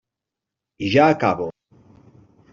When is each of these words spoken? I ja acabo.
I 0.79 0.89
ja 0.95 1.03
acabo. 1.17 1.47